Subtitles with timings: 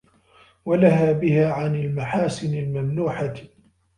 [0.65, 3.33] وَلَهَا بِهَا عَنْ الْمَحَاسِنِ الْمَمْنُوحَةِ